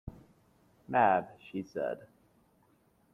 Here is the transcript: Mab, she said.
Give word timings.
Mab, 0.87 1.29
she 1.39 1.61
said. 1.61 2.07